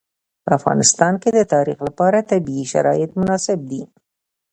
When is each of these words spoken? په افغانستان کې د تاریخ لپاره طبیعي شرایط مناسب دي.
په 0.43 0.49
افغانستان 0.59 1.13
کې 1.21 1.29
د 1.33 1.39
تاریخ 1.53 1.77
لپاره 1.87 2.27
طبیعي 2.31 2.65
شرایط 2.73 3.11
مناسب 3.19 3.59
دي. 3.71 3.81